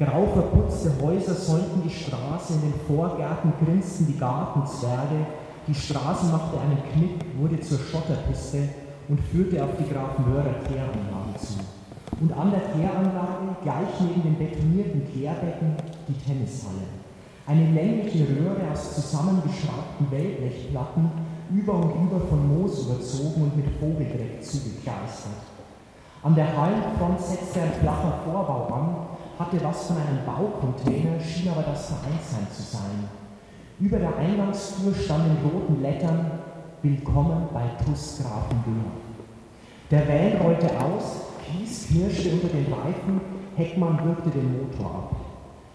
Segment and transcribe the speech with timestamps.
[0.00, 5.26] Grau verputzte Häuser säumten die Straße, in den Vorgärten grinsten die Gartenzwerge,
[5.68, 8.70] die Straße machte einen Knick, wurde zur Schotterpiste
[9.08, 11.60] und führte auf die Grafenwörer Kläranlage zu.
[12.18, 15.76] Und an der Kläranlage, gleich neben den betonierten Klärbecken,
[16.08, 16.88] die Tennishalle.
[17.46, 21.10] Eine längliche Röhre aus zusammengeschraubten Wellblechplatten,
[21.52, 25.44] über und über von Moos überzogen und mit Vogeldreck zugekleistert.
[26.22, 29.09] An der Hallenfront setzte ein flacher Vorbau an,
[29.40, 33.08] hatte was von einem Baucontainer, schien aber das Vereinsheim zu sein.
[33.80, 36.32] Über der Eingangstür stand in roten Lettern
[36.82, 38.90] Willkommen bei TUS Grafenbühr.
[39.90, 43.20] Der Van rollte aus, Kies knirschte unter den Reifen,
[43.56, 45.16] Heckmann wirkte den Motor ab.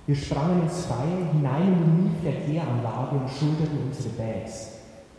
[0.05, 2.61] Wir sprangen ins Freie hinein in die Mief der
[3.11, 4.73] und schulterten unsere Bags.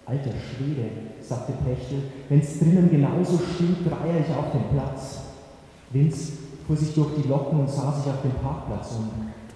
[0.07, 0.89] Alter Schwede,
[1.21, 5.23] sagte Pechtel, wenn's drinnen genauso stinkt, reihe ich auf den Platz.
[5.91, 9.09] Vince fuhr sich durch die Locken und sah sich auf den Parkplatz um.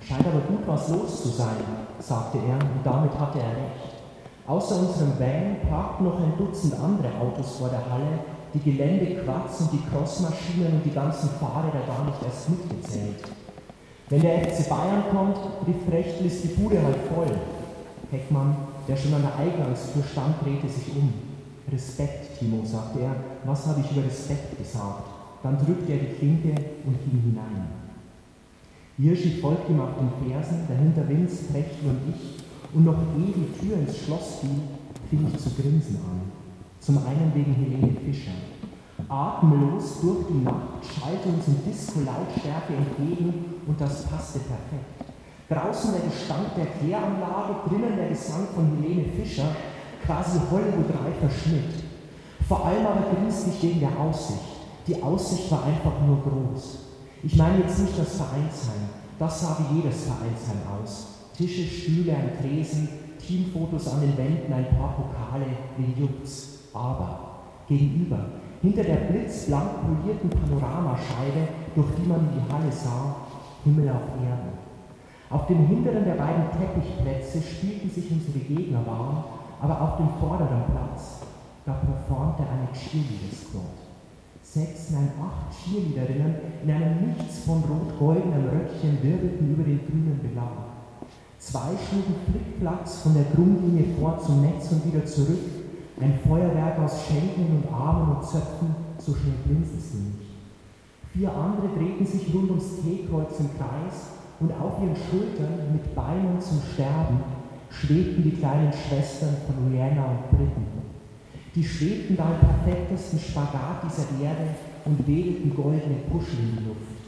[0.07, 1.57] Scheint aber gut was los zu sein,
[1.99, 4.01] sagte er, und damit hatte er recht.
[4.47, 8.19] Außer unserem Van parkten noch ein Dutzend andere Autos vor der Halle,
[8.55, 13.23] die Geländequads und die Crossmaschinen und die ganzen Fahrräder gar nicht erst mitgezählt.
[14.09, 15.37] Wenn der FC Bayern kommt,
[15.67, 17.31] rief Brechtel, ist die Bude halt voll.
[18.11, 18.57] Heckmann
[18.89, 21.13] der schon an der Eingangstür stand, drehte sich um.
[21.71, 23.15] Respekt, Timo, sagte er.
[23.45, 25.10] Was habe ich über Respekt gesagt?
[25.43, 27.69] Dann drückte er die Klinke und ging hinein.
[28.99, 33.59] Hirschi folgte ihm auf den Fersen, dahinter Vince, Prechtl und ich, und noch ehe die
[33.59, 34.61] Tür ins Schloss fiel,
[35.09, 36.21] fing ich zu grinsen an.
[36.79, 38.33] Zum einen wegen Helene Fischer.
[39.09, 45.11] Atemlos durch die Nacht schallte uns in Disco-Lautstärke entgegen und das passte perfekt.
[45.49, 49.57] Draußen der Gestank der Kläranlage, drinnen der Gesang von Helene Fischer,
[50.05, 51.85] quasi Hollywood reifer Schnitt.
[52.47, 54.50] Vor allem aber genießt nicht wegen der Aussicht.
[54.87, 56.79] Die Aussicht war einfach nur groß.
[57.23, 61.07] Ich meine jetzt nicht das Vereinsheim, das sah wie jedes Vereinsheim aus.
[61.37, 65.45] Tische, Stühle, ein Tresen, Teamfotos an den Wänden, ein paar Pokale,
[65.77, 66.61] den juckt's.
[66.73, 68.19] Aber gegenüber,
[68.63, 73.17] hinter der blitzblank polierten Panoramascheibe, durch die man in die Halle sah,
[73.65, 74.59] Himmel auf Erden.
[75.29, 79.25] Auf dem hinteren der beiden Teppichplätze spielten sich unsere Gegner warm,
[79.61, 81.21] aber auf dem vorderen Platz,
[81.67, 83.90] da performte eine Cheerleader-Squad.
[84.53, 86.35] Sechs, nein, acht Cheerleaderinnen
[86.65, 90.75] in einem nichts von rot-goldenem Röckchen wirbelten über den grünen Belag.
[91.39, 95.39] Zwei schlugen Flickflacks von der Grundlinie vor zum Netz und wieder zurück,
[96.01, 100.31] ein Feuerwerk aus Schenkeln und Armen und Zöpfen, so schnell blinzte sie nicht.
[101.13, 106.41] Vier andere drehten sich rund ums T-Kreuz im Kreis und auf ihren Schultern mit Beinen
[106.41, 107.23] zum Sterben
[107.71, 110.90] schwebten die kleinen Schwestern von Rihanna und Britten.
[111.55, 117.01] Die schwebten da im perfektesten Spagat dieser Erde und wedelten goldene Puschel in die Luft.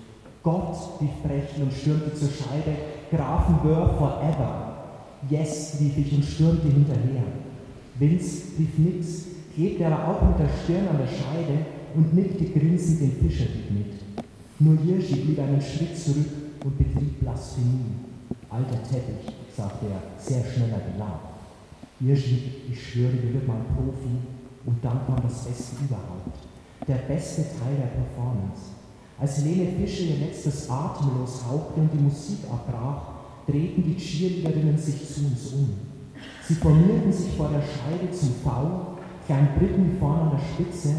[0.42, 2.76] Gott, rief Brechen und stürmte zur Scheibe,
[3.12, 4.76] Grafenwör forever.
[5.31, 7.22] Yes, rief ich und stürmte hinterher.
[8.00, 13.00] Vince rief nix, klebte aber auch mit der Stirn an der Scheide und nickte grinsend
[13.00, 14.25] den Fischerdieb mit.
[14.58, 16.26] Nur Hirschi blieb einen Schritt zurück
[16.64, 17.94] und betrieb Blasphemie.
[18.50, 20.81] Alter Teppich, sagte er, sehr schneller
[22.02, 22.22] gelacht.
[22.22, 24.18] Hirschi, ich schwöre, du wird mal Profi
[24.66, 26.38] und dann kam das Beste überhaupt.
[26.86, 28.72] Der beste Teil der Performance.
[29.18, 33.02] Als Helene Fischer ihr letztes Atemlos hauchte und die Musik abbrach,
[33.46, 35.70] drehten die Cheerleaderinnen sich zu uns um.
[36.46, 38.96] Sie formierten sich vor der Scheide zum V,
[39.26, 40.94] Klein Britten vorn an der Spitze.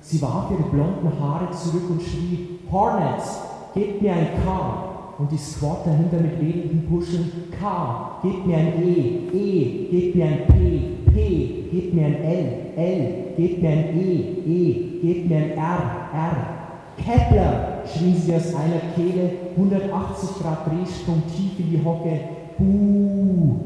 [0.00, 3.38] Sie warf ihre blonden Haare zurück und schrie, Hornets,
[3.74, 4.85] gebt mir ein K
[5.18, 7.50] und die Squad dahinter mit wenigen Puschen.
[7.58, 12.48] K, gebt mir ein E, E, gebt mir ein P, P, gebt mir ein L,
[12.76, 14.12] L, gebt mir ein E,
[14.46, 16.56] E, gebt mir ein R, R.
[16.98, 22.20] Kepler, schrien sie aus einer Kehle, 180 Grad Drehsprung tief in die Hocke.
[22.58, 23.56] Buh!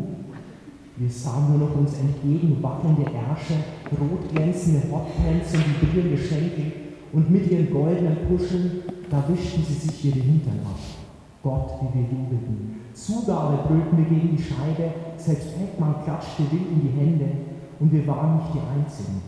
[0.97, 3.55] Wir sahen nur noch uns entgegen wackelnde Ärsche,
[3.99, 6.72] rot glänzende Hotpants und vibrierende Schenkel
[7.12, 11.00] und mit ihren goldenen Puscheln, da wischten sie sich ihre Hintern ab.
[11.42, 12.81] Gott, wie wir jubelten.
[12.92, 17.31] Zugabe brüllten wir gegen die Scheibe, selbst Heckmann klatschte wild in die Hände
[17.81, 19.22] und wir waren nicht die Einzigen.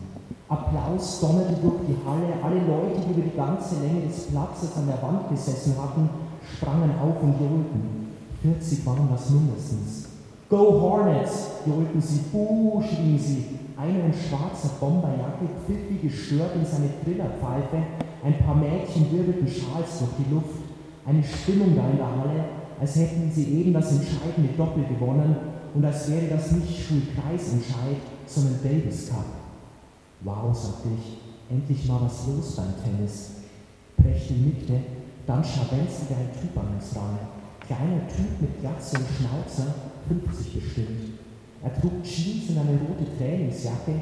[0.47, 4.85] Applaus donnerte durch die Halle, alle Leute, die über die ganze Länge des Platzes an
[4.85, 6.07] der Wand gesessen hatten,
[6.45, 8.13] sprangen auf und johlten.
[8.43, 10.09] 40 waren das mindestens.
[10.49, 13.45] Go Hornets, johlten sie, buh, schrien sie.
[13.75, 17.77] Einer in schwarzer Bomberjacke, pfiffig gestört in seine Trillerpfeife,
[18.23, 20.72] ein paar Mädchen wirbelten Schals durch die Luft
[21.05, 22.45] eine Stimmung da in der Halle,
[22.79, 25.35] als hätten sie eben das entscheidende Doppel gewonnen
[25.73, 29.25] und als wäre das nicht Schulkreisentscheid, sondern Davis Cup.
[30.21, 31.17] Wow, sagte ich,
[31.49, 33.31] endlich mal was los beim Tennis.
[33.97, 34.79] Prechtel nickte,
[35.27, 37.19] dann scharwenzelte ein Typ an uns ran.
[37.65, 39.73] Kleiner Typ mit Glatze und Schnauzer,
[40.07, 41.19] 50 bestimmt.
[41.63, 43.93] Er trug Jeans und eine rote Trainingsjacke,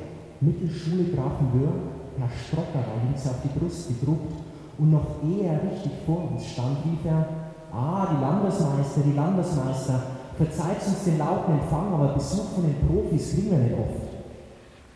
[0.41, 4.33] Mittelschule Grafenwörth, Herr Strocker war links auf die Brust gedruckt
[4.81, 7.23] und noch ehe er richtig vor uns stand, rief er,
[7.71, 10.01] ah, die Landesmeister, die Landesmeister,
[10.35, 14.09] verzeiht uns den lauten Empfang, aber Besuch von den Profis kriegen wir nicht oft.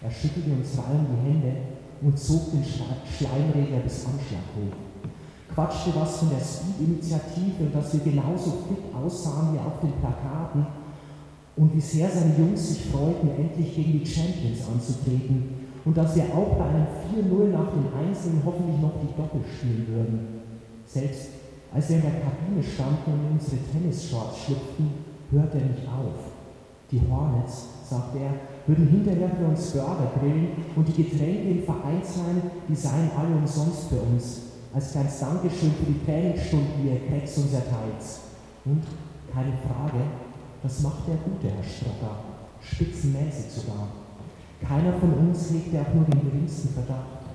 [0.02, 1.58] Er schüttelte uns allen die Hände
[2.02, 4.74] und zog den Schleimregler bis Anschlag hoch.
[5.54, 10.66] Quatschte was von der Speed-Initiative und dass wir genauso fit aussahen wie auf den Plakaten
[11.58, 16.26] und wie sehr seine Jungs sich freuten, endlich gegen die Champions anzutreten und dass wir
[16.34, 20.20] auch bei einem 4-0 nach dem Einzelnen hoffentlich noch die Doppel spielen würden.
[20.86, 21.30] Selbst
[21.72, 24.90] als wir in der Kabine standen und in unsere Tennisshorts schlüpften,
[25.32, 26.32] hörte er nicht auf.
[26.90, 28.34] Die Hornets, sagte er,
[28.68, 33.90] würden hinterher für uns Burger grillen und die Getränke im Vereinsheim, die seien alle umsonst
[33.90, 34.42] für uns.
[34.74, 38.02] Als kleines Dankeschön für die Trainingsstunden, die ihr Keks uns erteilt.
[38.66, 38.84] Und,
[39.32, 40.04] keine Frage,
[40.64, 42.20] das macht der gute Herr Strocker,
[42.62, 44.05] spitzenmäßig sogar.
[44.62, 47.26] Keiner von uns hegte auch nur den geringsten Verdacht.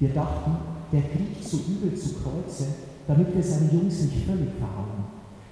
[0.00, 0.56] Wir dachten,
[0.92, 2.66] der kriecht so übel zu Kreuze,
[3.06, 5.04] damit wir seine Jungs nicht völlig verhauen.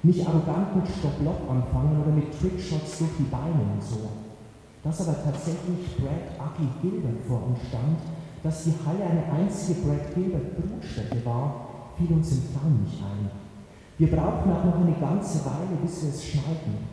[0.02, 4.08] Nicht arrogant mit Stopp-Lock anfangen oder mit Trickshots durch die Beine und so.
[4.82, 8.00] Dass aber tatsächlich Brad Ugly Gilbert vor uns stand,
[8.43, 13.31] dass die Halle eine einzige Brad Gilbert Brutstätte war, fiel uns im Traum nicht ein.
[13.99, 16.88] Wir brauchten auch noch eine ganze Weile, bis wir es schnallten.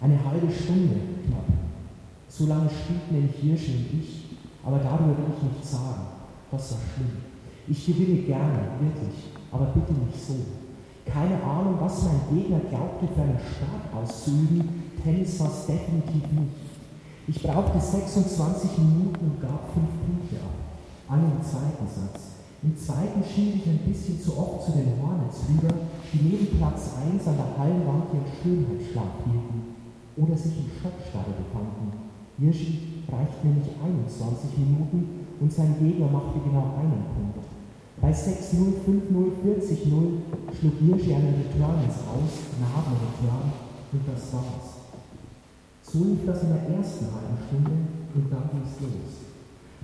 [0.00, 0.94] Eine halbe Stunde
[1.26, 1.61] knapp.
[2.32, 4.24] So lange spielten nämlich Hirsche und ich,
[4.64, 6.00] aber darüber will ich nichts sagen.
[6.50, 7.20] Das war schlimm.
[7.68, 10.40] Ich gewinne gerne, wirklich, aber bitte nicht so.
[11.04, 14.64] Keine Ahnung, was mein Gegner glaubte, für einen Sport auszuüben.
[15.04, 16.56] Tennis war es definitiv nicht.
[17.28, 20.56] Ich brauchte 26 Minuten und gab 5 Punkte ab.
[21.12, 22.40] Alle im zweiten Satz.
[22.62, 25.74] Im zweiten schied ich ein bisschen zu oft zu den Hornets rüber,
[26.14, 29.76] die neben Platz 1 an der Hallenwand ihren Schönheitsschlag hielten
[30.16, 32.11] oder sich im Schockstarre befanden.
[32.38, 37.44] Hirschi reichte nämlich 21 Minuten und sein Gegner machte genau einen Punkt.
[38.00, 43.52] Bei 6-0, 5-0, 40-0 schlug Hirschi einen Return ins Aus, Narbenreturn
[43.92, 44.80] und das war's.
[45.82, 47.76] So lief das in der ersten halben Stunde
[48.16, 49.28] und dann ging's los.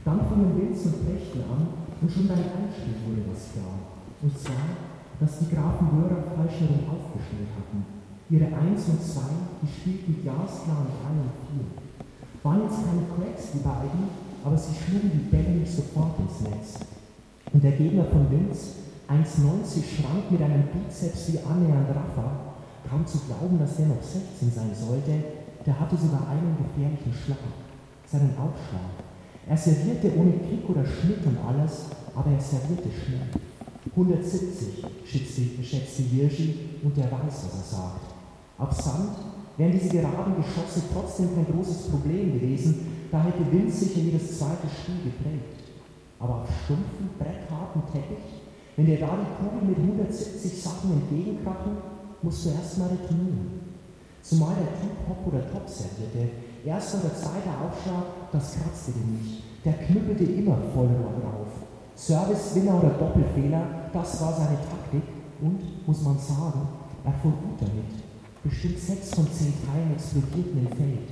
[0.05, 1.69] Dann fingen Wilz und Prechten an
[2.01, 3.77] und schon beim Einstieg wurde das klar.
[4.23, 4.73] Und zwar,
[5.21, 7.85] dass die Grafen Wörer falsch herum aufgestellt hatten.
[8.31, 9.21] Ihre 1 und 2,
[9.62, 12.07] die spielten glasklar und 3 und 4
[12.43, 14.08] waren jetzt keine Cracks, die beiden,
[14.44, 16.81] aber sie schlugen die Bälle nicht sofort ins Netz.
[17.52, 18.76] Und der Gegner von Linz,
[19.08, 22.55] 1,90 schrank mit einem Bizeps wie annähernd Rafa,
[22.88, 25.12] kaum zu glauben, dass der noch 16 sein sollte,
[25.64, 27.38] der hatte sogar einen gefährlichen Schlag,
[28.06, 29.05] seinen Aufschlag.
[29.49, 33.29] Er servierte ohne Kick oder Schnitt und alles, aber er servierte schnell.
[33.91, 38.14] 170 schätzte, Hirschi und der weiß, was er sagt.
[38.58, 39.17] Auf Sand
[39.58, 44.69] wären diese geraden Geschosse trotzdem kein großes Problem gewesen, da hätte Wind sicher jedes zweite
[44.70, 45.66] Spiel geprägt.
[46.20, 48.43] Aber auf stumpfen, brettharten Teppich,
[48.76, 51.76] wenn dir da die Kugel mit 170 Sachen entgegenkrachen,
[52.22, 53.69] musst du erstmal retournieren.
[54.22, 56.31] Zumal der Typ Hop oder Top servierte.
[56.64, 59.43] Erster oder zweiter Aufschlag, das kratzte dir nicht.
[59.64, 61.49] Der knüppelte immer voll drauf.
[61.96, 65.02] Service-Winner oder Doppelfehler, das war seine Taktik
[65.40, 66.69] und, muss man sagen,
[67.05, 68.07] er fuhr gut damit.
[68.44, 71.08] Bestimmt sechs von zehn Teilen explodierten im Feld.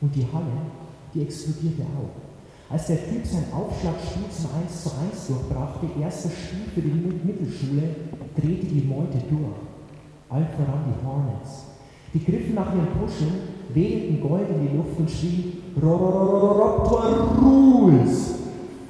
[0.00, 0.62] Und die Halle,
[1.14, 2.72] die explodierte auch.
[2.72, 6.92] Als der Typ sein Aufschlagspiel zum 1 zu 1 durchbrachte, erstes Spiel für die
[7.24, 7.94] Mittelschule,
[8.36, 9.56] drehte die Meute durch.
[10.28, 11.64] Allen voran die Hornets.
[12.12, 13.32] Die griffen nach ihren Puschen,
[13.72, 18.37] wedelten Gold in die Luft und schrien Raptor Rules!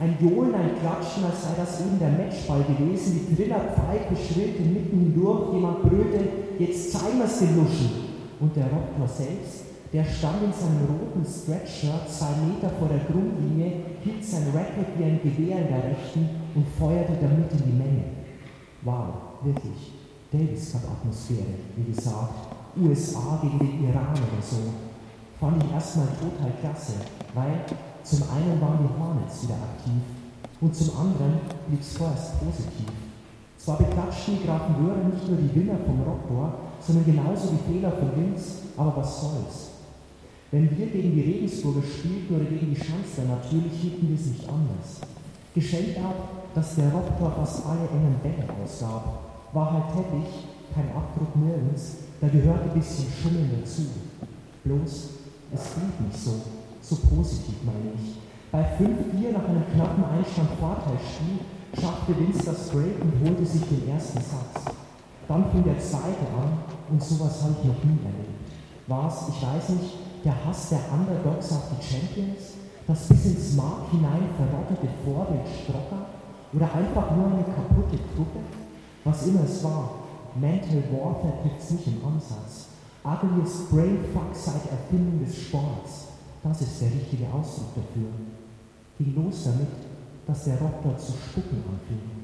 [0.01, 3.27] Ein Johlen, ein Klatschen, als sei das eben der Matchball gewesen.
[3.29, 6.21] Die Trillerpfeife schrillte mitten hindurch, jemand brüllte,
[6.59, 7.91] jetzt zeigen wir's den Luschen.
[8.39, 13.73] Und der Raptor selbst, der stand in seinem roten Stretch-Shirt zwei Meter vor der Grundlinie,
[14.05, 18.05] hielt sein Racket wie ein Gewehr in der rechten und feuerte damit in die Menge.
[18.83, 19.99] Wow, wirklich.
[20.31, 22.55] Davis Cup Atmosphäre, wie gesagt.
[22.77, 24.57] USA gegen den Iran oder so.
[25.41, 26.93] Fand ich erstmal total klasse,
[27.35, 27.65] weil
[28.09, 30.01] zum einen waren die Hornets wieder aktiv
[30.61, 32.89] und zum anderen blieb es vorerst positiv.
[33.59, 37.93] Zwar beklatschten die Grafen Grafenwöhrer nicht nur die Winner vom Rocktor, sondern genauso die Fehler
[37.93, 39.57] von Linz, aber was soll's.
[40.51, 44.49] Wenn wir gegen die Regensburger spielten oder gegen die Schanzler, natürlich hielten wir es nicht
[44.49, 45.05] anders.
[45.55, 49.21] Geschenkt ab, dass der Rocktor fast alle engen Bälle ausgab.
[49.53, 53.83] War halt Teppich, kein Abdruck nirgends, da gehörte ein bisschen Schummeln dazu.
[54.65, 55.11] Bloß,
[55.53, 56.41] es blieb nicht so
[56.89, 58.17] so positiv meine ich.
[58.51, 61.45] Bei 5-4 nach einem knappen Einstand Vorteilsspiel
[61.77, 64.73] schaffte Vince das Break und holte sich den ersten Satz.
[65.29, 68.49] Dann fing der zweite an und sowas habe ich noch nie erlebt.
[68.87, 72.57] Was, ich weiß nicht, der Hass der Underdogs auf die Champions?
[72.87, 76.07] Das bis ins Mark hinein verrottete Vorbild Strocker?
[76.55, 78.41] Oder einfach nur eine kaputte Truppe?
[79.05, 79.91] Was immer es war,
[80.35, 82.69] Mental Warfare trifft es nicht im Ansatz.
[83.05, 86.08] Ugliest Brainfuck seit Erfindung des Sports.
[86.43, 88.11] Das ist der richtige Ausdruck dafür.
[88.99, 89.69] Ging los damit,
[90.27, 92.19] dass der Rock zu spucken anfing.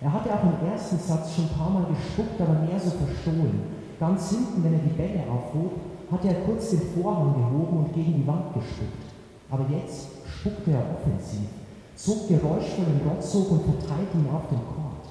[0.00, 3.62] Er hatte auch im ersten Satz schon ein paar Mal gespuckt, aber mehr so verstohlen.
[4.00, 5.78] Ganz hinten, wenn er die Bälle aufhob,
[6.10, 9.14] hatte er kurz den Vorhang gehoben und gegen die Wand gespuckt.
[9.48, 11.46] Aber jetzt spuckte er offensiv,
[11.94, 15.06] zog geräuschvoll den Rotzog und verteilte ihn auf dem Court.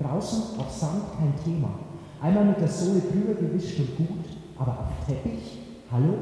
[0.00, 1.70] Draußen auf Sand kein Thema.
[2.20, 4.24] Einmal mit der Sohle drüber gewischt und gut,
[4.58, 5.58] aber auf Teppich?
[5.92, 6.14] Hallo?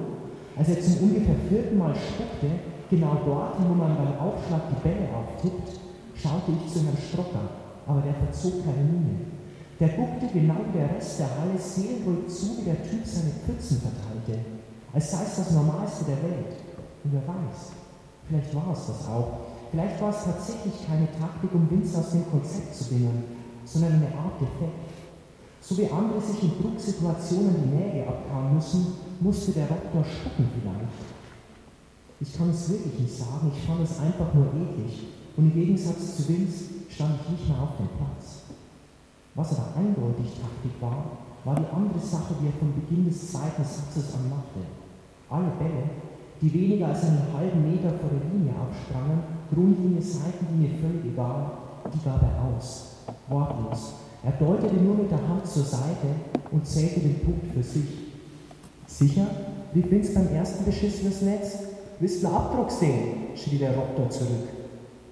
[0.57, 2.47] Als er zum ungefähr vierten Mal spuckte,
[2.91, 5.81] genau dort, wo man beim Aufschlag die Bälle auftippt,
[6.15, 9.19] schaute ich zu Herrn Strocker aber der verzog keine Miene.
[9.81, 13.81] Der guckte genau wie der Rest der Halle seelenruhig zu, wie der Typ seine Pfützen
[13.81, 14.45] verteilte,
[14.93, 16.55] als sei es das Normalste der Welt.
[17.03, 17.75] Und wer weiß,
[18.29, 19.51] vielleicht war es das auch.
[19.71, 23.25] Vielleicht war es tatsächlich keine Taktik, um Vince aus dem Konzept zu bringen,
[23.65, 24.84] sondern eine Art Defekt.
[25.67, 31.09] So wie andere sich in Drucksituationen die Nägel abkauen müssen, musste der Doktor spucken vielleicht.
[32.21, 35.09] Ich kann es wirklich nicht sagen, ich fand es einfach nur eklig.
[35.37, 38.45] Und im Gegensatz zu Vince stand ich nicht mehr auf dem Platz.
[39.35, 43.65] Was aber eindeutig Taktik war, war die andere Sache, die er von Beginn des zweiten
[43.65, 44.61] Satzes an machte.
[45.31, 45.89] Alle Bälle,
[46.43, 51.53] die weniger als einen halben Meter vor der Linie aufsprangen, Grundlinie, Seitenlinie, völlig egal,
[51.89, 52.97] die gab er aus.
[53.29, 54.04] Wortlos.
[54.25, 56.09] Er deutete nur mit der Hand zur Seite
[56.51, 57.87] und zählte den Punkt für sich.
[58.87, 59.27] Sicher?
[59.75, 61.59] rief Vince beim ersten Beschiss fürs Netz.
[62.01, 63.35] Willst du Abdruck sehen?
[63.35, 64.49] schrie der Raptor zurück.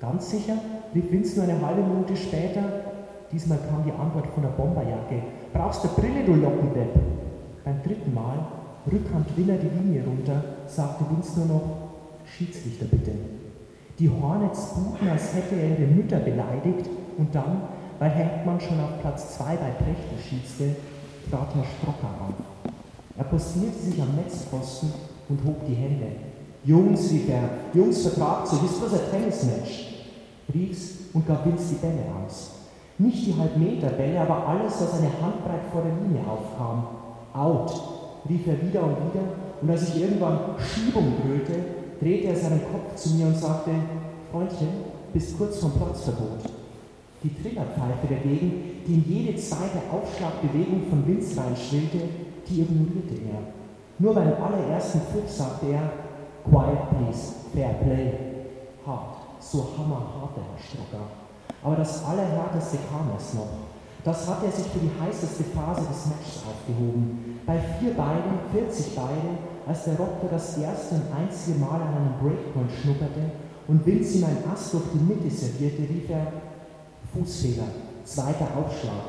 [0.00, 0.54] Ganz sicher?
[0.94, 2.62] rief Vince nur eine halbe Minute später.
[3.30, 5.22] Diesmal kam die Antwort von der Bomberjacke.
[5.52, 6.94] Brauchst du Brille, du Lockendepp?
[7.64, 8.38] Beim dritten Mal,
[8.90, 11.62] Rückhand Winner die Linie runter, sagte Vince nur noch,
[12.24, 13.12] Schiedsrichter bitte.
[13.98, 16.88] Die Hornets buchen, als hätte er ihre Mütter beleidigt
[17.18, 17.62] und dann,
[18.02, 20.74] weil Heckmann schon auf Platz 2 bei Prechte schießte,
[21.30, 22.34] trat Herr Strocker auf.
[23.16, 24.92] Er postierte sich am Netzposten
[25.28, 26.06] und hob die Hände.
[26.64, 29.92] Jungs, rief er, Jungs, vertragt sich, ist bloß ein Tennismatch
[30.52, 32.50] rief's und gab Vince die Bälle aus.
[32.98, 36.84] Nicht die Halbmeterbälle, aber alles, was eine Handbreit vor der Linie aufkam.
[37.32, 37.72] Out,
[38.28, 39.24] rief er wieder und wieder,
[39.60, 41.54] und als ich irgendwann Schiebung brüllte,
[42.00, 43.70] drehte er seinen Kopf zu mir und sagte,
[44.32, 44.68] Freundchen,
[45.12, 46.61] bist kurz vom Platzverbot.
[47.22, 52.08] Die Trillerpfeife dagegen, die in jede zweite Aufschlagbewegung von Vince reinschwillte,
[52.48, 53.42] die ignorierte er.
[53.98, 55.90] Nur beim allerersten Pfiff sagte er,
[56.44, 58.12] Quiet please, fair play,
[58.84, 61.06] hart so hammerhart, der Herr Strocker.
[61.62, 63.70] Aber das Allerhärteste kam es noch.
[64.04, 67.40] Das hat er sich für die heißeste Phase des Matches aufgehoben.
[67.46, 72.14] Bei vier Beinen, 40 Beine, als der Rocker das erste und einzige Mal an einem
[72.20, 73.30] Breakpoint schnupperte
[73.68, 76.26] und Vince ihm ein Ass durch die Mitte servierte, rief er
[77.14, 77.68] Fußfehler,
[78.04, 79.04] zweiter Aufschlag.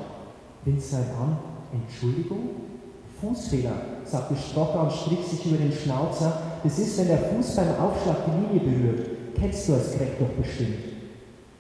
[0.65, 1.37] Vince sei an,
[1.71, 2.49] Entschuldigung?
[3.21, 6.37] Fußfehler, sagte Strocker und strich sich über den Schnauzer.
[6.63, 10.29] Das ist, wenn der Fuß beim Aufschlag die Linie berührt kennst du als Craig doch
[10.41, 10.77] bestimmt,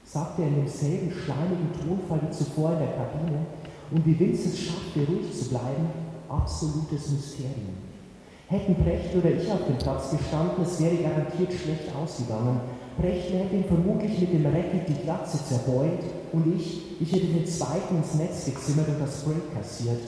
[0.05, 3.45] sagte er in demselben schleimigen Tonfall wie zuvor in der Kabine
[3.91, 5.89] und wie Vince es schaffte, ruhig zu bleiben,
[6.29, 7.92] absolutes Mysterium.
[8.47, 12.59] Hätten Brecht oder ich auf dem Platz gestanden, es wäre garantiert schlecht ausgegangen.
[12.97, 17.47] Brecht hätte ihn vermutlich mit dem Racket die Glatze zerbeult und ich, ich hätte den
[17.47, 20.01] zweiten ins Netz gezimmert und das Break kassiert.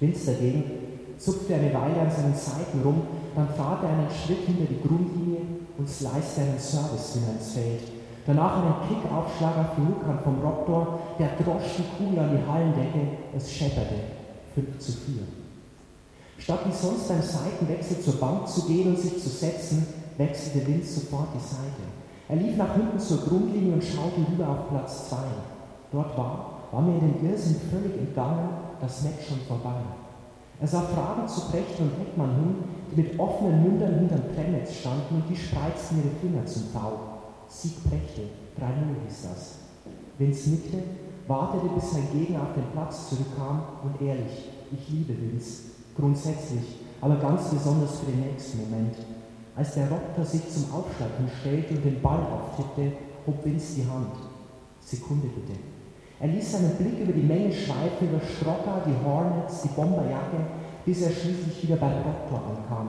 [0.00, 0.64] Vince dagegen
[1.16, 3.02] zupfte eine Weile an seinen Seiten rum,
[3.34, 5.40] dann trat er einen Schritt hinter die Grundlinie
[5.78, 7.80] und sliced einen Service ins Feld.
[8.26, 13.16] Danach einen Kickaufschlag auf die Rückhand vom Raptor, der drosch die Kugel an die Hallendecke,
[13.36, 13.94] es schepperte.
[14.54, 15.35] 5 zu 4.
[16.38, 19.86] Statt wie sonst beim Seitenwechsel zur Bank zu gehen und sich zu setzen,
[20.18, 21.82] wechselte Vince sofort die Seite.
[22.28, 25.16] Er lief nach hinten zur Grundlinie und schaute rüber auf Platz 2.
[25.92, 28.48] Dort war, war mir in den Irrsinn völlig entgangen,
[28.80, 29.80] das Match schon vorbei.
[30.60, 32.54] Er sah Fragen zu Brecht und Heckmann hin,
[32.90, 36.92] die mit offenen Mündern hinterm Trennetz standen und die spreizten ihre Finger zum V.
[37.48, 38.22] Sieg Brechte,
[38.58, 39.58] 3-0 hieß das.
[40.18, 40.78] Vince nickte,
[41.28, 47.16] wartete, bis sein Gegner auf den Platz zurückkam und ehrlich, ich liebe Vince, grundsätzlich, aber
[47.16, 48.94] ganz besonders für den nächsten Moment.
[49.56, 52.92] Als der Rocker sich zum Aufschlag hinstellte und den Ball auftippte,
[53.26, 54.12] hob Vince die Hand.
[54.80, 55.58] Sekunde bitte.
[56.20, 60.38] Er ließ seinen Blick über die Menge schweifen, über Strocker, die Hornets, die Bomberjacke,
[60.84, 62.88] bis er schließlich wieder beim Raptor ankam.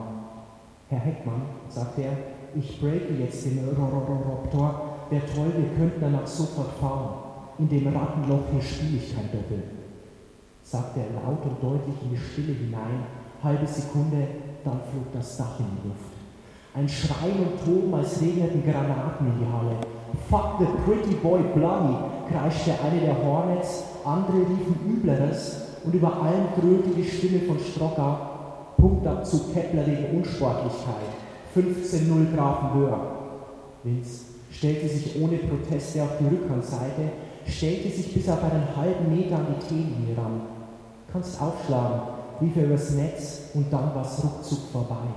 [0.88, 2.16] Herr Heckmann, sagte er,
[2.54, 4.96] ich breake jetzt den Raptor.
[5.10, 7.14] Wäre toll, wir könnten danach sofort fahren.
[7.58, 9.77] In dem Rattenloch hier spiele ich kein Doppel.
[10.70, 13.06] Sagte er laut und deutlich in die Stille hinein.
[13.42, 14.28] Halbe Sekunde,
[14.64, 16.12] dann flog das Dach in die Luft.
[16.74, 19.76] Ein Schreien und Toben, als regneten Granaten in die Halle.
[20.28, 21.96] Fuck the pretty boy bloody,
[22.30, 28.74] kreischte eine der Hornets, andere riefen Übleres und über allem dröhnte die Stimme von Strocker.
[28.76, 31.16] Punktabzug Kepler wegen Unsportlichkeit.
[31.56, 33.00] 15-0 Grafenwöhr.
[33.82, 37.10] Vince stellte sich ohne Proteste auf die Rückhandseite,
[37.46, 40.57] stellte sich bis auf einen halben Meter an die T-Linie ran.
[41.12, 42.00] Kannst aufschlagen,
[42.40, 45.08] rief er übers Netz und dann war es ruckzuck vorbei.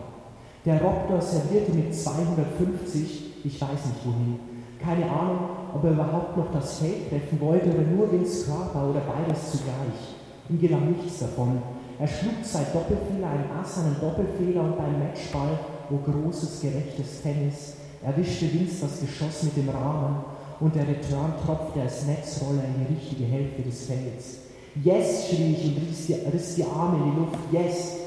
[0.63, 4.39] Der Raptor servierte mit 250, ich weiß nicht wohin.
[4.79, 5.39] Keine Ahnung,
[5.73, 10.15] ob er überhaupt noch das Feld treffen wollte oder nur Vince Körper oder beides zugleich.
[10.49, 11.61] Ihm gelang nichts davon.
[11.99, 17.75] Er schlug zwei Doppelfehler, einen Ass, einen Doppelfehler und beim Matchball, wo großes, gerechtes Tennis,
[18.03, 20.23] erwischte Vince das Geschoss mit dem Rahmen
[20.59, 24.50] und der Return tropfte als Netzroller in die richtige Hälfte des Felds.
[24.75, 27.39] Yes, schrie ich und riss die, riss die Arme in die Luft.
[27.51, 27.97] Yes!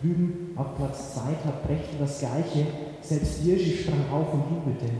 [0.00, 2.66] Drüben auf Platz 2 tat Brecht das Gleiche.
[3.02, 4.92] Selbst Jirschi sprang auf und jubelte.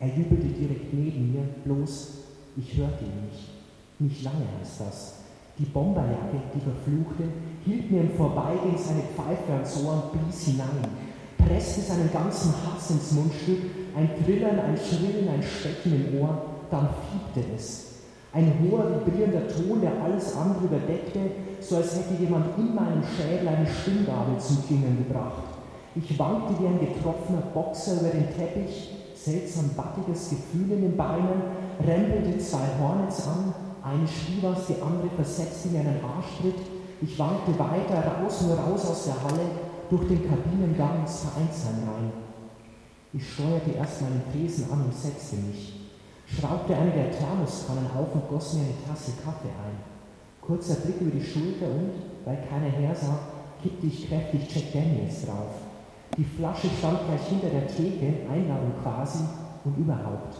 [0.00, 2.08] Er jubelte direkt neben mir, bloß
[2.56, 3.48] ich hörte ihn nicht.
[4.00, 5.14] Nicht lange heißt das.
[5.58, 7.24] Die Bomberjacke, die verfluchte,
[7.64, 10.84] hielt mir im Vorbeigehen seine Pfeife ans Ohr und blies hinein,
[11.38, 13.62] presste seinen ganzen Hass ins Mundstück,
[13.96, 17.83] ein Trillern, ein Schrillen, ein Stecken im Ohr, dann fiebte es.
[18.34, 21.20] Ein hoher, vibrierender Ton, der alles andere überdeckte,
[21.60, 25.44] so als hätte jemand in meinem Schädel eine Stimmgabel zum Klingen gebracht.
[25.94, 31.42] Ich wankte wie ein getroffener Boxer über den Teppich, seltsam battiges Gefühl in den Beinen,
[31.86, 36.58] rempelte zwei Hornets an, eine schrie was, die andere versetzte mir einen Arschtritt.
[37.02, 39.46] Ich wankte weiter, raus und raus aus der Halle,
[39.90, 42.12] durch den Kabinengang ins Vereinsheim rein.
[43.12, 45.83] Ich steuerte erst meinen Tresen an und setzte mich
[46.26, 49.76] schraubte eine der Thermoskannen auf und goss mir eine Tasse Kaffee ein.
[50.40, 51.92] Kurzer Blick über die Schulter und,
[52.24, 53.18] weil keiner hersah,
[53.62, 55.60] kippte ich kräftig Jack Daniels drauf.
[56.16, 59.24] Die Flasche stand gleich hinter der Theke, Einladung quasi
[59.64, 60.36] und überhaupt.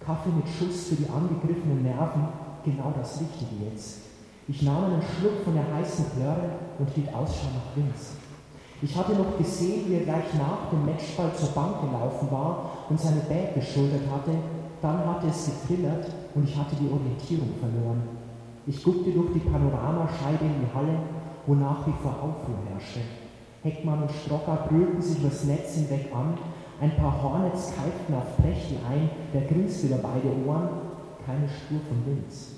[0.00, 2.28] Kaffee mit Schuss für die angegriffenen Nerven,
[2.64, 4.00] genau das Richtige jetzt.
[4.48, 8.16] Ich nahm einen Schluck von der heißen Plörre und hielt Ausschau nach Vince.
[8.82, 12.98] Ich hatte noch gesehen, wie er gleich nach dem Matchball zur Bank gelaufen war und
[12.98, 14.32] seine Bag geschultert hatte
[14.82, 18.02] dann hatte es getrillert und ich hatte die Orientierung verloren.
[18.66, 20.98] Ich guckte durch die Panoramascheibe in die Halle,
[21.46, 23.00] wo nach wie vor Aufruhr herrschte.
[23.62, 26.34] Heckmann und Strocker brüllten sich übers Netz hinweg an,
[26.80, 30.68] ein paar Hornets keiften auf Brechtel ein, der grinste über beide Ohren,
[31.24, 32.56] keine Spur von Winz.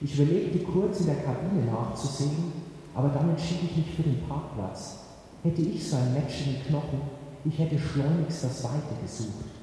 [0.00, 2.52] Ich überlegte kurz in der Kabine nachzusehen,
[2.94, 5.00] aber dann entschied ich mich für den Parkplatz.
[5.42, 7.00] Hätte ich so ein Match in den Knochen,
[7.44, 9.53] ich hätte schleunigst das Weite gesucht.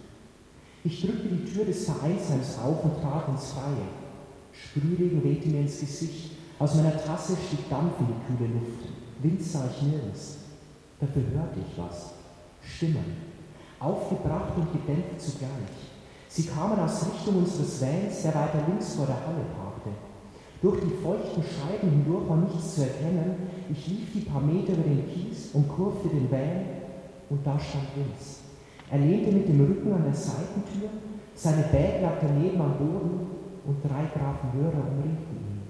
[0.83, 3.85] Ich drückte die Tür des Vereinsheims auf und trat ins Freie.
[4.51, 6.31] Sprühregen wehte mir ins Gesicht.
[6.57, 8.89] Aus meiner Tasse stieg Dampf in die kühle Luft.
[9.21, 10.37] Wind sah ich nirgends.
[10.99, 12.13] Dafür hörte ich was.
[12.63, 13.17] Stimmen.
[13.79, 15.49] Aufgebracht und gedämpft zugleich.
[16.29, 19.89] Sie kamen aus Richtung unseres Vans, der weiter links vor der Halle parkte.
[20.61, 23.35] Durch die feuchten Scheiben hindurch war nichts zu erkennen.
[23.69, 26.65] Ich lief die paar Meter über den Kies und kurfte den Van
[27.29, 28.50] und da stand Vince.
[28.91, 30.89] Er lehnte mit dem Rücken an der Seitentür,
[31.33, 33.25] seine Bag lag daneben am Boden
[33.65, 35.61] und drei Grafen Hörer umringten ihn.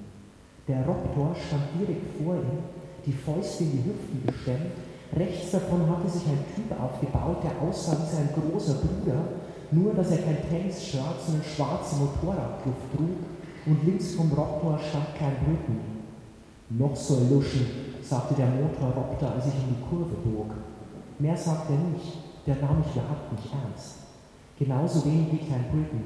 [0.67, 2.65] Der Raptor stand direkt vor ihm,
[3.05, 4.73] die Fäuste in die Hüften gestemmt.
[5.15, 9.21] Rechts davon hatte sich ein Typ aufgebaut, der aussah wie sein großer Bruder,
[9.69, 13.21] nur dass er kein Tennis-Shirt, sondern schwarze Motorradkluft trug
[13.67, 15.77] und links vom Raptor stand kein Rücken.
[16.71, 17.67] Noch so Luschen,
[18.01, 20.49] sagte der Motorraptor, als ich in die Kurve bog.
[21.19, 24.01] Mehr sagte er nicht der nahm mich überhaupt nicht ernst.
[24.57, 26.03] Genauso wenig wie Klein Britain.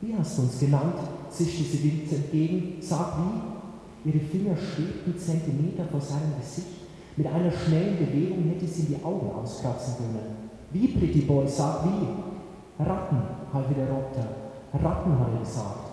[0.00, 0.96] Wie hast du uns genannt?
[1.30, 2.76] zischte sie Vince entgegen.
[2.80, 4.08] Sag wie?
[4.08, 6.82] Ihre Finger schwebten Zentimeter vor seinem Gesicht.
[7.16, 10.50] Mit einer schnellen Bewegung hätte sie die Augen auskratzen können.
[10.72, 12.82] Wie, Pretty Boy, sag wie?
[12.82, 14.28] Ratten, half der Rotter.
[14.72, 15.90] Ratten, hat er gesagt.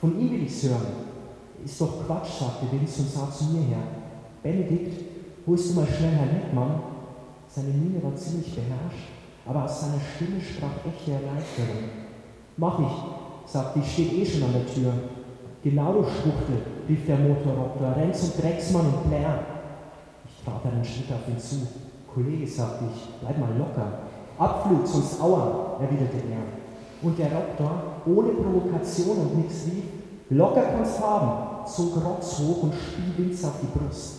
[0.00, 1.12] Von ihm will ich's hören.
[1.64, 3.82] Ist doch Quatsch, sagte Vince und sah zu mir her.
[4.42, 5.04] Benedikt,
[5.46, 6.80] holst du mal schnell Herr Littmann?
[7.48, 11.90] Seine Miene war ziemlich beherrscht aber aus seiner Stimme sprach echte Erleichterung.
[12.56, 14.92] Mach ich, sagte ich, steht eh schon an der Tür.
[15.64, 19.40] Genau, du Schwuchtel, rief der Motorroboter, Renz und Drecksmann und Blair.
[20.26, 21.66] Ich trat einen Schritt auf ihn zu.
[22.12, 24.00] Kollege, sagte ich, bleib mal locker.
[24.38, 27.06] Abflug, sonst Aua, erwiderte er.
[27.06, 29.84] Und der Raptor, ohne Provokation und nichts rief,
[30.30, 34.14] locker kannst haben, zog Rotz hoch und spie Vince auf die Brust.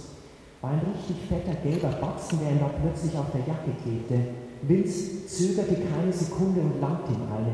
[0.62, 4.43] War ein richtig fetter gelber Batzen, der ihm da plötzlich auf der Jacke klebte.
[4.68, 7.54] Vince zögerte keine Sekunde und langte ihm eine.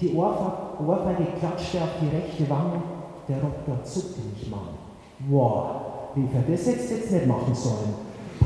[0.00, 2.82] Die Ohrfeige klatschte auf die rechte Wange,
[3.28, 4.74] der Doktor zuckte nicht mal.
[5.28, 7.94] Wow, rief er, das hättest jetzt nicht machen sollen.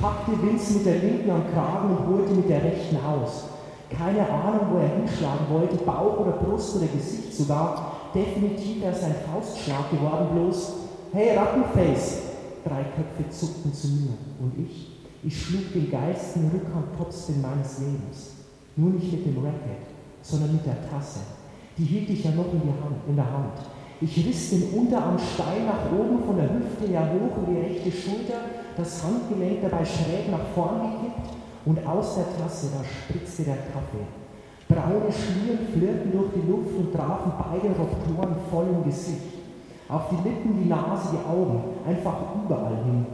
[0.00, 3.44] Packte Vince mit der linken am Kragen und holte mit der rechten aus.
[3.90, 7.92] Keine Ahnung, wo er hinschlagen wollte, Bauch oder Brust oder Gesicht sogar.
[8.14, 10.72] Definitiv wäre es ein Faustschlag geworden, bloß,
[11.12, 12.22] hey Rattenface!
[12.64, 14.93] Drei Köpfe zuckten zu mir und ich,
[15.24, 18.32] ich schlug den geilsten Rückhandtopspin meines Lebens.
[18.76, 19.88] Nur nicht mit dem Racket,
[20.20, 21.20] sondern mit der Tasse.
[21.78, 23.56] Die hielt ich ja noch in, Hand, in der Hand.
[24.00, 27.90] Ich riss den Unterarm steil nach oben von der Hüfte her hoch in die rechte
[27.90, 28.40] Schulter,
[28.76, 31.30] das Handgelenk dabei schräg nach vorn gekippt
[31.64, 34.04] und aus der Tasse, da spritzte der Kaffee.
[34.68, 39.22] Braune Schlieren flirrten durch die Luft und trafen beide Roktoren voll im Gesicht.
[39.88, 43.06] Auf die Lippen, die Nase, die Augen, einfach überall hin.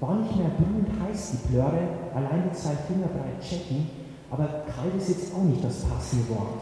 [0.00, 3.88] War nicht mehr brühend heiß die Plörre, allein die zwei Finger breit checken,
[4.30, 6.60] aber kalt ist jetzt auch nicht das passende Wort.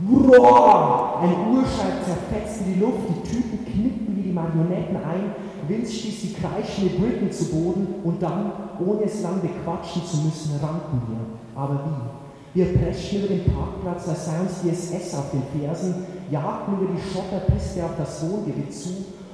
[0.00, 1.20] Roar!
[1.20, 5.34] Ein Urschall zerfetzte die Luft, die Typen knickten wie die Marionetten ein,
[5.68, 10.58] Vince stieß die kreischende Britten zu Boden und dann, ohne es lang bequatschen zu müssen,
[10.62, 11.60] rannten wir.
[11.60, 12.58] Aber wie?
[12.58, 15.94] Wir preschten über den Parkplatz, als sei uns die SS auf den Fersen,
[16.30, 18.88] jagten über die Schotterpiste auf das Wohngebiet zu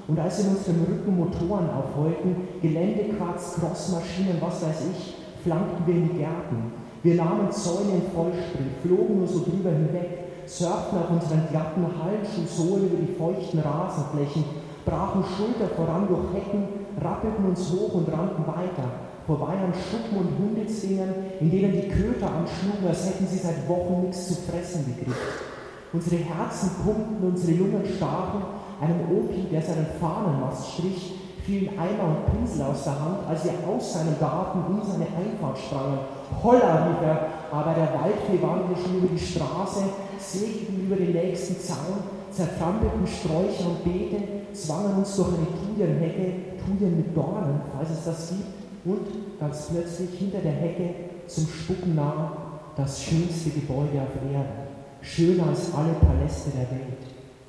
[0.09, 6.09] und als in unserem Rücken Motoren aufheulten, Geländequarz, Crossmaschinen, was weiß ich, flankten wir in
[6.09, 6.73] die Gärten.
[7.03, 12.87] Wir nahmen Zäune in Vollsprint, flogen nur so drüber hinweg, surften auf unseren glatten Hallenschuhsohlen
[12.87, 14.45] über die feuchten Rasenflächen,
[14.85, 16.69] brachen Schulter voran durch Hecken,
[17.03, 18.87] rappelten uns hoch und rannten weiter,
[19.27, 24.03] vorbei an Schuppen und Hundezwingern, in denen die Köter anschlugen, als hätten sie seit Wochen
[24.03, 25.17] nichts zu fressen gekriegt.
[25.93, 28.43] Unsere Herzen pumpten, unsere Lungen stachen,
[28.81, 33.53] einem Opi, der seinen Fahnenmast strich, fielen Eimer und Pinsel aus der Hand, als wir
[33.69, 35.99] aus seinem Garten in seine Einfahrt sprangen.
[36.43, 39.85] Holla, rief er, aber der Waldfee wandelte schon über die Straße,
[40.19, 46.97] segelten über den nächsten Zaun, zertrampelten Sträucher und Beete, zwangen uns durch eine Thujenhecke, Thujen
[46.97, 50.91] mit Dornen, falls es das gibt, und ganz plötzlich hinter der Hecke
[51.27, 52.33] zum Spucken nah
[52.77, 54.67] das schönste Gebäude auf Erden,
[55.01, 57.03] schöner als alle Paläste der Welt,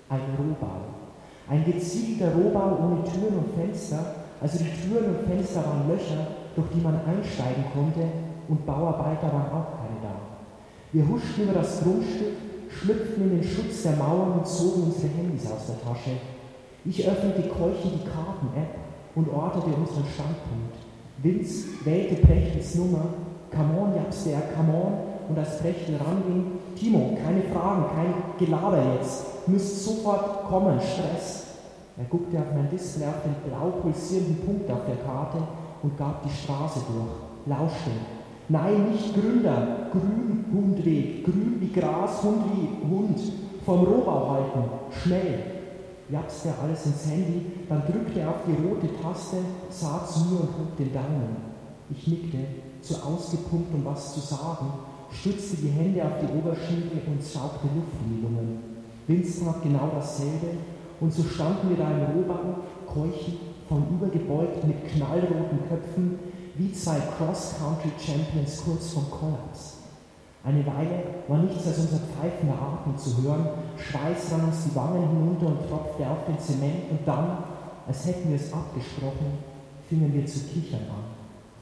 [0.09, 1.06] ein Rohbau.
[1.49, 6.67] Ein geziegelter Rohbau ohne Türen und Fenster, also die Türen und Fenster waren Löcher, durch
[6.75, 8.01] die man einsteigen konnte,
[8.49, 10.15] und Bauarbeiter waren auch keine da.
[10.91, 12.35] Wir huschten über das Grundstück,
[12.69, 16.11] schlüpften in den Schutz der Mauern und zogen unsere Handys aus der Tasche.
[16.85, 18.75] Ich öffnete keuchend die Karten-App
[19.15, 20.75] und ortete unseren Standpunkt.
[21.23, 23.05] Vince wählte Prechtels Nummer.
[23.51, 24.93] Come on, japste er, come on.
[25.29, 29.47] Und als Prechtel ranging, Timo, keine Fragen, kein Gelaber jetzt.
[29.47, 31.45] Müsst sofort kommen, Stress.
[31.97, 35.39] Er guckte auf mein Display auf den blau pulsierenden Punkt auf der Karte
[35.81, 37.57] und gab die Straße durch.
[37.57, 37.91] Lauschte.
[38.49, 43.19] Nein, nicht Gründer, Grün, Hundweg, grün wie Gras, Hund wie Hund.
[43.65, 45.39] Vom Rohbau halten, schnell.
[46.09, 49.37] Japste alles ins Handy, dann drückte er auf die rote Taste,
[49.69, 51.35] sah zu mir und hob den Daumen.
[51.89, 52.37] Ich nickte,
[52.81, 54.71] zu ausgepumpt, um was zu sagen,
[55.11, 58.59] stützte die Hände auf die Oberschenkel und saugte Luftbewegungen.
[59.07, 60.57] Vince tat genau dasselbe
[60.99, 62.63] und so standen wir da im Rohbau,
[63.67, 66.19] von übergebeugt mit knallroten Köpfen,
[66.55, 69.77] wie zwei Cross-Country-Champions kurz vom Kollaps.
[70.43, 75.09] Eine Weile war nichts als unser pfeifender Atem zu hören, Schweiß rann uns die Wangen
[75.09, 77.43] hinunter und tropfte auf den Zement und dann,
[77.85, 79.37] als hätten wir es abgesprochen,
[79.87, 81.03] fingen wir zu kichern an.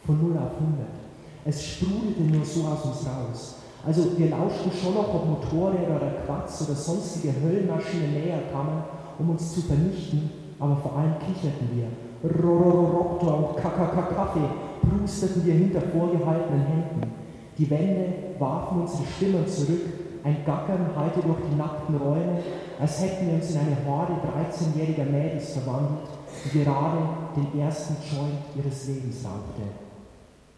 [0.05, 1.04] Von 0 auf 100.
[1.47, 3.55] Es sprudelte nur so aus uns raus.
[3.86, 8.84] Also wir lauschten schon noch, ob Motorräder oder Quatsch oder sonstige Höllenmaschinen näher kamen,
[9.19, 11.86] um uns zu vernichten, aber vor allem kicherten wir.
[12.27, 14.49] Rorororoktor und Kakakakaffee
[14.81, 17.12] prusteten wir hinter vorgehaltenen Händen.
[17.60, 19.86] Die Wände warfen unsere Stimmen zurück,
[20.23, 22.41] ein Gackern hallte durch die nackten Räume,
[22.81, 26.10] als hätten wir uns in eine Horde 13-jähriger Mädels verwandelt,
[26.43, 26.97] die gerade
[27.36, 29.85] den ersten Joint ihres Lebens rauchte.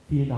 [0.09, 0.37] 跌宕。